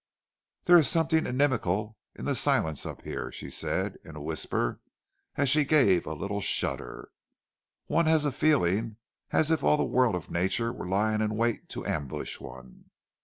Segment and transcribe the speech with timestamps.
[0.63, 4.79] "There is something inimical in the silence up here," she said in a whisper,
[5.35, 7.11] as she gave a little shudder.
[7.85, 8.97] "One has a feeling
[9.29, 12.85] as if all the world of nature were lying in wait to ambush one."